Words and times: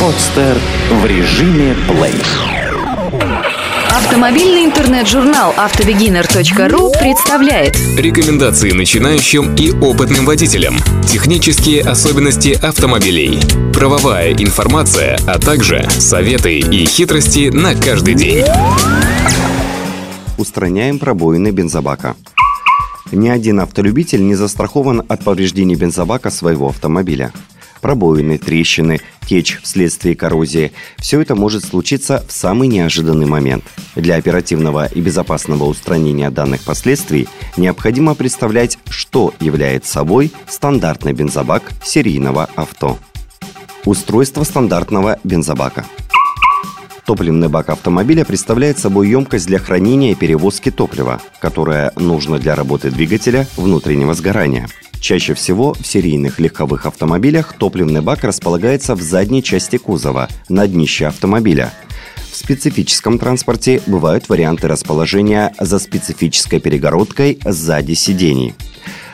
Подстер 0.00 0.56
в 0.90 1.06
режиме 1.06 1.74
плей. 1.88 2.14
Автомобильный 3.90 4.64
интернет-журнал 4.64 5.52
автобегинер.ру 5.56 6.92
представляет 6.98 7.76
Рекомендации 7.98 8.70
начинающим 8.72 9.54
и 9.54 9.72
опытным 9.72 10.24
водителям. 10.24 10.76
Технические 11.06 11.82
особенности 11.82 12.58
автомобилей. 12.62 13.38
Правовая 13.74 14.32
информация, 14.32 15.18
а 15.26 15.38
также 15.38 15.86
советы 15.90 16.58
и 16.60 16.86
хитрости 16.86 17.50
на 17.50 17.74
каждый 17.74 18.14
день. 18.14 18.44
Устраняем 20.38 20.98
пробоины 20.98 21.50
бензобака. 21.50 22.16
Ни 23.12 23.28
один 23.28 23.60
автолюбитель 23.60 24.26
не 24.26 24.34
застрахован 24.34 25.02
от 25.08 25.24
повреждений 25.24 25.76
бензобака 25.76 26.30
своего 26.30 26.68
автомобиля 26.68 27.32
пробоины, 27.86 28.36
трещины, 28.36 29.00
течь 29.28 29.60
вследствие 29.62 30.16
коррозии– 30.16 30.72
все 30.98 31.20
это 31.20 31.36
может 31.36 31.64
случиться 31.64 32.24
в 32.26 32.32
самый 32.32 32.66
неожиданный 32.66 33.26
момент. 33.26 33.62
Для 33.94 34.16
оперативного 34.16 34.86
и 34.86 35.00
безопасного 35.00 35.64
устранения 35.64 36.30
данных 36.30 36.62
последствий 36.62 37.28
необходимо 37.56 38.16
представлять, 38.16 38.78
что 38.88 39.34
является 39.38 39.92
собой 39.92 40.32
стандартный 40.48 41.12
бензобак 41.12 41.70
серийного 41.84 42.48
авто. 42.56 42.98
Устройство 43.84 44.42
стандартного 44.42 45.20
бензобака– 45.22 45.86
Топливный 47.06 47.48
бак 47.48 47.68
автомобиля 47.68 48.24
представляет 48.24 48.80
собой 48.80 49.08
емкость 49.08 49.46
для 49.46 49.60
хранения 49.60 50.10
и 50.10 50.16
перевозки 50.16 50.72
топлива, 50.72 51.20
которая 51.38 51.92
нужна 51.94 52.38
для 52.38 52.56
работы 52.56 52.90
двигателя 52.90 53.46
внутреннего 53.56 54.12
сгорания. 54.12 54.68
Чаще 54.98 55.34
всего 55.34 55.72
в 55.74 55.86
серийных 55.86 56.40
легковых 56.40 56.84
автомобилях 56.84 57.54
топливный 57.56 58.00
бак 58.00 58.24
располагается 58.24 58.96
в 58.96 59.02
задней 59.02 59.44
части 59.44 59.76
кузова, 59.76 60.28
на 60.48 60.66
днище 60.66 61.06
автомобиля. 61.06 61.72
В 62.32 62.36
специфическом 62.36 63.20
транспорте 63.20 63.80
бывают 63.86 64.28
варианты 64.28 64.66
расположения 64.66 65.54
за 65.60 65.78
специфической 65.78 66.58
перегородкой 66.58 67.38
сзади 67.44 67.92
сидений. 67.92 68.52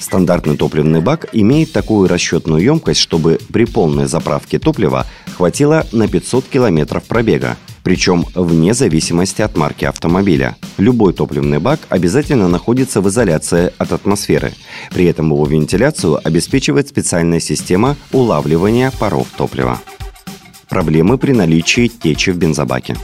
Стандартный 0.00 0.56
топливный 0.56 1.02
бак 1.02 1.26
имеет 1.32 1.72
такую 1.72 2.08
расчетную 2.08 2.62
емкость, 2.62 3.00
чтобы 3.00 3.38
при 3.52 3.66
полной 3.66 4.06
заправке 4.06 4.58
топлива 4.58 5.06
хватило 5.36 5.86
на 5.92 6.08
500 6.08 6.48
километров 6.48 7.04
пробега– 7.04 7.58
причем 7.84 8.24
вне 8.34 8.74
зависимости 8.74 9.42
от 9.42 9.56
марки 9.56 9.84
автомобиля. 9.84 10.56
Любой 10.78 11.12
топливный 11.12 11.60
бак 11.60 11.80
обязательно 11.90 12.48
находится 12.48 13.00
в 13.00 13.08
изоляции 13.08 13.72
от 13.78 13.92
атмосферы. 13.92 14.52
При 14.90 15.04
этом 15.04 15.30
его 15.30 15.46
вентиляцию 15.46 16.18
обеспечивает 16.26 16.88
специальная 16.88 17.40
система 17.40 17.96
улавливания 18.10 18.90
паров 18.98 19.28
топлива. 19.36 19.80
Проблемы 20.68 21.18
при 21.18 21.32
наличии 21.32 21.88
течи 21.88 22.30
в 22.30 22.38
бензобаке. 22.38 22.96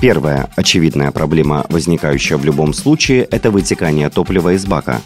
Первая 0.00 0.50
очевидная 0.56 1.12
проблема, 1.12 1.64
возникающая 1.68 2.36
в 2.36 2.44
любом 2.44 2.72
случае, 2.72 3.22
это 3.24 3.52
вытекание 3.52 4.10
топлива 4.10 4.54
из 4.54 4.66
бака. 4.66 5.00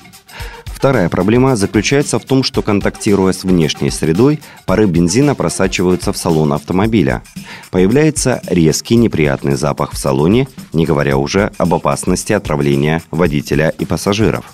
Вторая 0.76 1.08
проблема 1.08 1.56
заключается 1.56 2.18
в 2.18 2.26
том, 2.26 2.42
что 2.42 2.60
контактируя 2.60 3.32
с 3.32 3.44
внешней 3.44 3.90
средой, 3.90 4.40
пары 4.66 4.84
бензина 4.84 5.34
просачиваются 5.34 6.12
в 6.12 6.18
салон 6.18 6.52
автомобиля. 6.52 7.22
Появляется 7.70 8.42
резкий 8.46 8.96
неприятный 8.96 9.56
запах 9.56 9.92
в 9.92 9.98
салоне, 9.98 10.48
не 10.74 10.84
говоря 10.84 11.16
уже 11.16 11.50
об 11.56 11.72
опасности 11.72 12.34
отравления 12.34 13.02
водителя 13.10 13.70
и 13.70 13.86
пассажиров. 13.86 14.44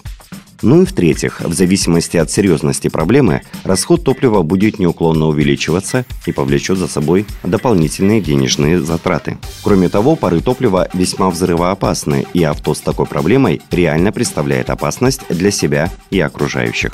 Ну 0.63 0.83
и 0.83 0.85
в-третьих, 0.85 1.41
в 1.41 1.53
зависимости 1.53 2.17
от 2.17 2.31
серьезности 2.31 2.89
проблемы, 2.89 3.43
расход 3.65 4.05
топлива 4.05 4.43
будет 4.43 4.79
неуклонно 4.79 5.27
увеличиваться 5.27 6.05
и 6.25 6.33
повлечет 6.33 6.79
за 6.79 6.87
собой 6.87 7.27
дополнительные 7.43 8.21
денежные 8.21 8.81
затраты. 8.81 9.39
Кроме 9.65 9.89
того, 9.89 10.15
пары 10.15 10.41
топлива 10.41 10.89
весьма 10.95 11.31
взрывоопасны, 11.31 12.27
и 12.33 12.45
авто 12.45 12.75
с 12.75 12.81
такой 12.81 13.07
проблемой 13.07 13.61
реально 13.73 14.13
представляет 14.13 14.71
опасность 14.71 15.23
для 15.29 15.51
себя 15.51 15.91
и 16.11 16.21
окружающих. 16.21 16.93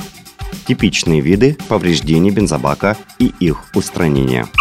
Типичные 0.66 1.20
виды 1.20 1.56
повреждений 1.68 2.30
бензобака 2.30 2.96
и 3.18 3.32
их 3.38 3.64
устранения– 3.74 4.46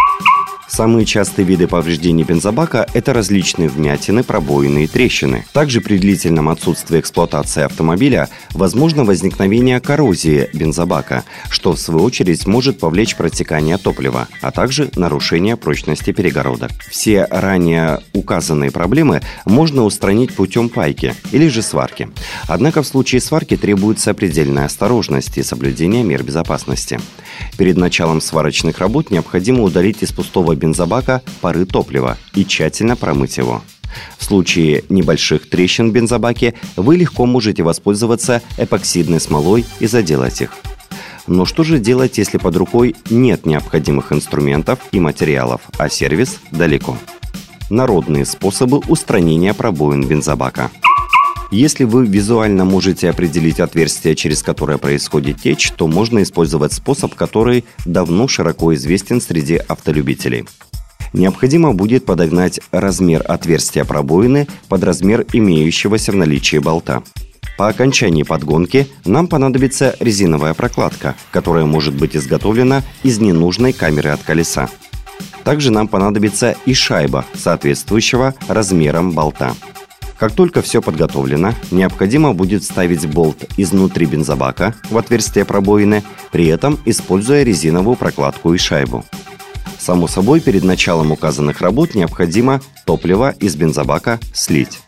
Самые 0.68 1.06
частые 1.06 1.46
виды 1.46 1.66
повреждений 1.66 2.24
бензобака– 2.24 2.86
это 2.94 3.14
различные 3.14 3.70
вмятины, 3.70 4.22
пробоины 4.22 4.84
и 4.84 4.88
трещины. 4.88 5.46
Также 5.54 5.80
при 5.80 5.98
длительном 5.98 6.50
отсутствии 6.50 7.00
эксплуатации 7.00 7.64
автомобиля 7.64 8.28
возможно 8.52 9.06
возникновение 9.06 9.80
коррозии 9.80 10.50
бензобака, 10.54 11.24
что 11.50 11.72
в 11.72 11.80
свою 11.80 12.04
очередь 12.04 12.46
может 12.46 12.80
повлечь 12.80 13.16
протекание 13.16 13.78
топлива, 13.78 14.28
а 14.42 14.52
также 14.52 14.92
нарушение 14.96 15.56
прочности 15.56 16.12
перегородок. 16.12 16.72
Все 16.90 17.26
ранее 17.32 18.02
указанные 18.14 18.70
проблемы 18.70 19.22
можно 19.46 19.84
устранить 19.84 20.36
путем 20.36 20.68
пайки 20.68 21.16
или 21.32 21.48
же 21.48 21.62
сварки. 21.62 22.10
Однако 22.48 22.84
в 22.84 22.88
случае 22.88 23.22
сварки 23.22 23.56
требуется 23.56 24.14
предельная 24.14 24.66
осторожность 24.66 25.38
и 25.38 25.44
соблюдение 25.44 26.04
мер 26.04 26.24
безопасности. 26.24 27.00
Перед 27.58 27.78
началом 27.78 28.20
сварочных 28.20 28.80
работ 28.80 29.12
необходимо 29.12 29.64
удалить 29.64 30.04
из 30.04 30.12
пустого 30.12 30.57
бензобака 30.58 31.22
пары 31.42 31.66
топлива 31.66 32.18
и 32.36 32.46
тщательно 32.46 32.96
промыть 32.96 33.38
его. 33.38 33.62
В 34.18 34.24
случае 34.24 34.84
небольших 34.90 35.50
трещин 35.50 35.90
в 35.90 35.94
бензобаке 35.94 36.54
вы 36.76 36.98
легко 36.98 37.26
можете 37.26 37.64
воспользоваться 37.64 38.42
эпоксидной 38.58 39.20
смолой 39.20 39.66
и 39.80 39.88
заделать 39.88 40.42
их. 40.42 40.52
Но 41.26 41.46
что 41.46 41.64
же 41.64 41.80
делать, 41.80 42.18
если 42.18 42.38
под 42.38 42.56
рукой 42.56 42.96
нет 43.10 43.46
необходимых 43.46 44.12
инструментов 44.12 44.80
и 44.92 45.00
материалов, 45.00 45.62
а 45.78 45.90
сервис 45.90 46.40
далеко? 46.52 46.98
Народные 47.70 48.26
способы 48.26 48.80
устранения 48.88 49.54
пробоин 49.54 50.08
бензобака– 50.08 50.72
если 51.52 51.84
вы 51.84 52.06
визуально 52.06 52.66
можете 52.66 53.10
определить 53.10 53.60
отверстие, 53.60 54.16
через 54.16 54.44
которое 54.44 54.78
происходит 54.78 55.42
течь, 55.42 55.72
то 55.72 55.88
можно 55.88 56.24
использовать 56.24 56.74
способ, 56.74 57.16
который 57.16 57.66
давно 57.86 58.28
широко 58.28 58.74
известен 58.76 59.22
среди 59.22 59.56
автолюбителей. 59.56 60.46
Необходимо 61.14 61.74
будет 61.74 62.06
подогнать 62.06 62.60
размер 62.72 63.24
отверстия 63.28 63.86
пробоины 63.86 64.48
под 64.68 64.84
размер 64.84 65.26
имеющегося 65.32 66.12
в 66.12 66.16
наличии 66.16 66.58
болта. 66.58 67.02
По 67.58 67.70
окончании 67.70 68.24
подгонки 68.24 68.88
нам 69.04 69.28
понадобится 69.28 69.96
резиновая 70.00 70.54
прокладка, 70.54 71.16
которая 71.32 71.66
может 71.66 71.96
быть 71.96 72.16
изготовлена 72.16 72.84
из 73.04 73.20
ненужной 73.20 73.74
камеры 73.74 74.10
от 74.12 74.22
колеса. 74.22 74.70
Также 75.44 75.72
нам 75.72 75.88
понадобится 75.88 76.56
и 76.66 76.74
шайба 76.74 77.26
соответствующего 77.34 78.36
размерам 78.48 79.14
болта. 79.14 79.56
Как 80.18 80.32
только 80.32 80.62
все 80.62 80.82
подготовлено, 80.82 81.54
необходимо 81.70 82.34
будет 82.34 82.64
вставить 82.64 83.06
болт 83.08 83.46
изнутри 83.56 84.08
бензобака 84.08 84.74
в 84.90 84.98
отверстие 84.98 85.46
пробоины, 85.46 86.04
при 86.32 86.48
этом 86.48 86.80
используя 86.86 87.44
резиновую 87.44 87.96
прокладку 87.96 88.54
и 88.54 88.58
шайбу. 88.58 89.06
Само 89.78 90.08
собой, 90.08 90.42
перед 90.42 90.64
началом 90.64 91.12
указанных 91.12 91.62
работ 91.62 91.94
необходимо 91.94 92.62
топливо 92.86 93.32
из 93.40 93.56
бензобака 93.56 94.20
слить. 94.34 94.80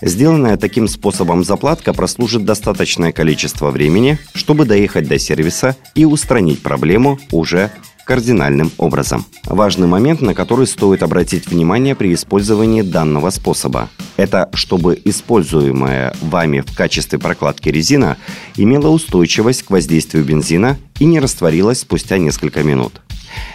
Сделанная 0.00 0.56
таким 0.56 0.86
способом 0.86 1.42
заплатка 1.42 1.92
прослужит 1.92 2.44
достаточное 2.44 3.10
количество 3.10 3.70
времени, 3.70 4.18
чтобы 4.34 4.64
доехать 4.64 5.08
до 5.08 5.18
сервиса 5.18 5.76
и 5.94 6.04
устранить 6.04 6.62
проблему 6.62 7.18
уже 7.32 7.72
кардинальным 8.08 8.72
образом. 8.78 9.26
Важный 9.44 9.86
момент, 9.86 10.22
на 10.22 10.32
который 10.32 10.66
стоит 10.66 11.02
обратить 11.02 11.46
внимание 11.46 11.94
при 11.94 12.14
использовании 12.14 12.80
данного 12.80 13.28
способа. 13.28 13.90
Это 14.16 14.48
чтобы 14.54 14.98
используемая 15.04 16.14
вами 16.22 16.64
в 16.66 16.74
качестве 16.74 17.18
прокладки 17.18 17.68
резина 17.68 18.16
имела 18.56 18.88
устойчивость 18.88 19.64
к 19.64 19.70
воздействию 19.70 20.24
бензина 20.24 20.78
и 20.98 21.04
не 21.04 21.20
растворилась 21.20 21.80
спустя 21.80 22.16
несколько 22.16 22.62
минут. 22.62 23.02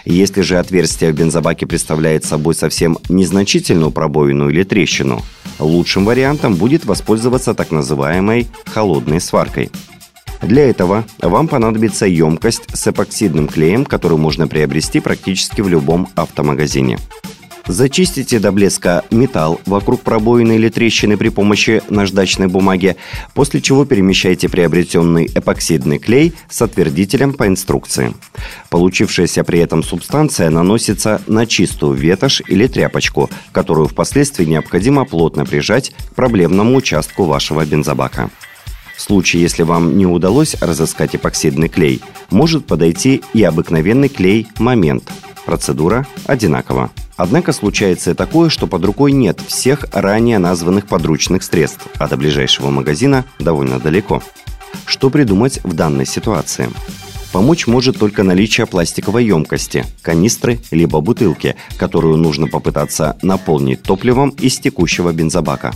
Если 0.04 0.42
же 0.42 0.58
отверстие 0.58 1.10
в 1.10 1.16
бензобаке 1.16 1.66
представляет 1.66 2.24
собой 2.24 2.54
совсем 2.54 2.96
незначительную 3.08 3.90
пробоину 3.90 4.50
или 4.50 4.62
трещину, 4.62 5.22
лучшим 5.58 6.04
вариантом 6.04 6.54
будет 6.54 6.84
воспользоваться 6.84 7.54
так 7.54 7.72
называемой 7.72 8.46
холодной 8.66 9.20
сваркой– 9.20 9.72
для 10.42 10.68
этого 10.68 11.04
вам 11.20 11.48
понадобится 11.48 12.06
емкость 12.06 12.64
с 12.74 12.86
эпоксидным 12.86 13.48
клеем, 13.48 13.84
которую 13.84 14.18
можно 14.18 14.48
приобрести 14.48 15.00
практически 15.00 15.60
в 15.60 15.68
любом 15.68 16.08
автомагазине. 16.14 16.98
Зачистите 17.66 18.38
до 18.40 18.52
блеска 18.52 19.04
металл 19.10 19.58
вокруг 19.64 20.02
пробоины 20.02 20.56
или 20.56 20.68
трещины 20.68 21.16
при 21.16 21.30
помощи 21.30 21.82
наждачной 21.88 22.46
бумаги, 22.46 22.96
после 23.32 23.62
чего 23.62 23.86
перемещайте 23.86 24.50
приобретенный 24.50 25.30
эпоксидный 25.34 25.98
клей 25.98 26.34
с 26.50 26.60
отвердителем 26.60 27.32
по 27.32 27.46
инструкции. 27.46 28.12
Получившаяся 28.68 29.44
при 29.44 29.60
этом 29.60 29.82
субстанция 29.82 30.50
наносится 30.50 31.22
на 31.26 31.46
чистую 31.46 31.94
ветошь 31.94 32.42
или 32.46 32.66
тряпочку, 32.66 33.30
которую 33.50 33.88
впоследствии 33.88 34.44
необходимо 34.44 35.06
плотно 35.06 35.46
прижать 35.46 35.94
к 36.10 36.14
проблемному 36.14 36.76
участку 36.76 37.24
вашего 37.24 37.64
бензобака. 37.64 38.30
В 38.96 39.00
случае, 39.00 39.42
если 39.42 39.62
вам 39.62 39.98
не 39.98 40.06
удалось 40.06 40.54
разыскать 40.60 41.16
эпоксидный 41.16 41.68
клей, 41.68 42.00
может 42.30 42.66
подойти 42.66 43.22
и 43.32 43.42
обыкновенный 43.42 44.08
клей 44.08 44.46
«Момент». 44.58 45.10
Процедура 45.44 46.06
одинакова. 46.26 46.90
Однако 47.16 47.52
случается 47.52 48.12
и 48.12 48.14
такое, 48.14 48.48
что 48.48 48.66
под 48.66 48.84
рукой 48.84 49.12
нет 49.12 49.40
всех 49.46 49.86
ранее 49.92 50.38
названных 50.38 50.86
подручных 50.86 51.42
средств, 51.42 51.86
а 51.98 52.08
до 52.08 52.16
ближайшего 52.16 52.70
магазина 52.70 53.24
довольно 53.38 53.78
далеко. 53.78 54.22
Что 54.86 55.10
придумать 55.10 55.60
в 55.62 55.74
данной 55.74 56.06
ситуации? 56.06 56.68
Помочь 57.32 57.66
может 57.66 57.98
только 57.98 58.22
наличие 58.22 58.66
пластиковой 58.66 59.26
емкости, 59.26 59.84
канистры 60.02 60.60
либо 60.70 61.00
бутылки, 61.00 61.56
которую 61.78 62.16
нужно 62.16 62.46
попытаться 62.46 63.16
наполнить 63.22 63.82
топливом 63.82 64.30
из 64.30 64.58
текущего 64.60 65.12
бензобака. 65.12 65.72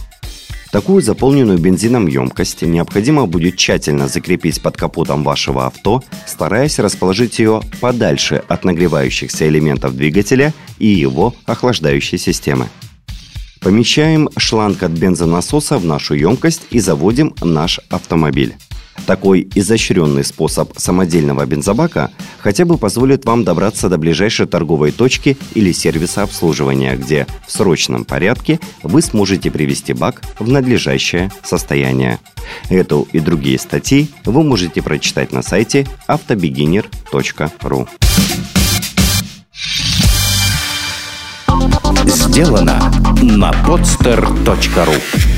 Такую 0.71 1.01
заполненную 1.01 1.59
бензином 1.59 2.07
емкость 2.07 2.61
необходимо 2.61 3.27
будет 3.27 3.57
тщательно 3.57 4.07
закрепить 4.07 4.61
под 4.61 4.77
капотом 4.77 5.25
вашего 5.25 5.67
авто, 5.67 6.03
стараясь 6.27 6.79
расположить 6.79 7.39
ее 7.39 7.63
подальше 7.81 8.43
от 8.49 8.65
нагревающихся 8.65 9.49
элементов 9.49 9.97
двигателя 9.97 10.53
и 10.79 10.87
его 10.87 11.35
охлаждающей 11.47 12.19
системы. 12.19 12.69
Помещаем 13.61 14.29
шланг 14.37 14.83
от 14.83 14.93
бензонасоса 14.93 15.79
в 15.79 15.87
нашу 15.87 16.15
емкость 16.15 16.63
и 16.71 16.81
заводим 16.81 17.35
наш 17.41 17.81
автомобиль. 17.89 18.55
Такой 19.07 19.49
изощренный 19.55 20.25
способ 20.25 20.79
самодельного 20.79 21.47
бензобака 21.47 22.11
хотя 22.39 22.65
бы 22.65 22.79
позволит 22.79 23.25
вам 23.25 23.45
добраться 23.45 23.89
до 23.89 23.99
ближайшей 23.99 24.47
торговой 24.47 24.93
точки 24.93 25.37
или 25.55 25.73
сервиса 25.73 26.23
обслуживания, 26.23 26.97
где 26.97 27.27
в 27.47 27.53
срочном 27.53 28.05
порядке 28.05 28.61
вы 28.83 29.03
сможете 29.03 29.51
привести 29.51 29.93
бак 29.93 30.23
в 30.39 30.49
надлежащее 30.49 31.31
состояние. 31.43 32.19
Эту 32.69 33.07
и 33.13 33.21
другие 33.21 33.59
статьи 33.59 34.09
вы 34.25 34.43
можете 34.43 34.83
прочитать 34.83 35.33
на 35.33 35.43
сайте 35.43 35.87
автобегинер.ру. 36.07 37.89
Сделано 42.07 42.93
на 43.23 43.51
podster.ru 43.67 45.38